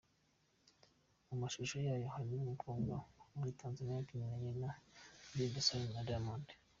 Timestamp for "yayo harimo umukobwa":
1.87-2.93